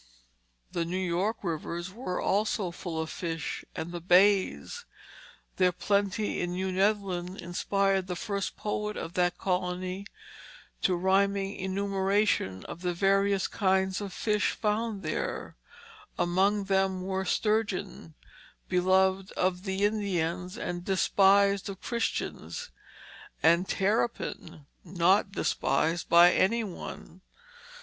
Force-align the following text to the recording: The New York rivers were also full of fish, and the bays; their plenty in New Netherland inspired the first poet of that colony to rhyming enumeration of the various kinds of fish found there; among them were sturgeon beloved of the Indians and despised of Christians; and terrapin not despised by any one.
The 0.71 0.83
New 0.83 0.97
York 0.97 1.43
rivers 1.43 1.91
were 1.93 2.19
also 2.19 2.71
full 2.71 2.99
of 2.99 3.11
fish, 3.11 3.63
and 3.75 3.91
the 3.91 4.01
bays; 4.01 4.85
their 5.57 5.71
plenty 5.71 6.41
in 6.41 6.53
New 6.53 6.71
Netherland 6.71 7.39
inspired 7.39 8.07
the 8.07 8.15
first 8.15 8.57
poet 8.57 8.97
of 8.97 9.13
that 9.13 9.37
colony 9.37 10.07
to 10.81 10.95
rhyming 10.95 11.55
enumeration 11.55 12.65
of 12.65 12.81
the 12.81 12.95
various 12.95 13.47
kinds 13.47 14.01
of 14.01 14.11
fish 14.11 14.53
found 14.53 15.03
there; 15.03 15.55
among 16.17 16.63
them 16.63 17.03
were 17.03 17.23
sturgeon 17.23 18.15
beloved 18.67 19.31
of 19.33 19.65
the 19.65 19.85
Indians 19.85 20.57
and 20.57 20.83
despised 20.83 21.69
of 21.69 21.79
Christians; 21.79 22.71
and 23.43 23.69
terrapin 23.69 24.65
not 24.83 25.31
despised 25.33 26.09
by 26.09 26.33
any 26.33 26.63
one. 26.63 27.21